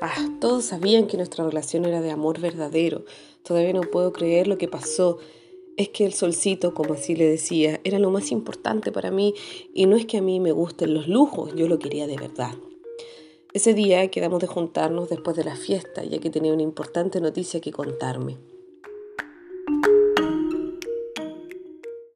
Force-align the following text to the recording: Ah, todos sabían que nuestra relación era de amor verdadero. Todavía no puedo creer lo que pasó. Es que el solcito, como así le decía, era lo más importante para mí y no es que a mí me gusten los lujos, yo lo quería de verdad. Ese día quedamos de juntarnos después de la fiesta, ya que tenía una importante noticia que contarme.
Ah, 0.00 0.28
todos 0.40 0.66
sabían 0.66 1.08
que 1.08 1.16
nuestra 1.16 1.44
relación 1.44 1.84
era 1.84 2.00
de 2.00 2.12
amor 2.12 2.40
verdadero. 2.40 3.04
Todavía 3.42 3.72
no 3.72 3.80
puedo 3.80 4.12
creer 4.12 4.46
lo 4.46 4.56
que 4.56 4.68
pasó. 4.68 5.18
Es 5.76 5.88
que 5.88 6.04
el 6.04 6.12
solcito, 6.12 6.72
como 6.72 6.94
así 6.94 7.16
le 7.16 7.28
decía, 7.28 7.80
era 7.84 7.98
lo 7.98 8.10
más 8.10 8.30
importante 8.30 8.92
para 8.92 9.10
mí 9.10 9.34
y 9.74 9.86
no 9.86 9.96
es 9.96 10.06
que 10.06 10.18
a 10.18 10.22
mí 10.22 10.38
me 10.38 10.52
gusten 10.52 10.94
los 10.94 11.08
lujos, 11.08 11.54
yo 11.54 11.68
lo 11.68 11.78
quería 11.78 12.06
de 12.06 12.16
verdad. 12.16 12.54
Ese 13.52 13.74
día 13.74 14.08
quedamos 14.08 14.40
de 14.40 14.46
juntarnos 14.46 15.08
después 15.08 15.36
de 15.36 15.44
la 15.44 15.56
fiesta, 15.56 16.04
ya 16.04 16.18
que 16.18 16.30
tenía 16.30 16.52
una 16.52 16.62
importante 16.62 17.20
noticia 17.20 17.60
que 17.60 17.72
contarme. 17.72 18.36